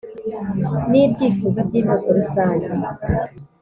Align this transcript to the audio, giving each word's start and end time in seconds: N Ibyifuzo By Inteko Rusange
N 0.89 0.91
Ibyifuzo 1.05 1.59
By 1.67 1.73
Inteko 1.79 2.05
Rusange 2.17 2.67